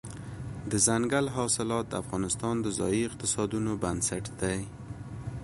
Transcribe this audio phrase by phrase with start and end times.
[0.71, 4.59] دځنګل حاصلات د افغانستان د ځایي اقتصادونو بنسټ دی.